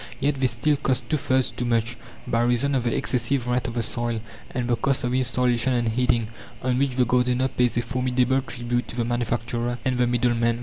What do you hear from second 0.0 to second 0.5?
Yet they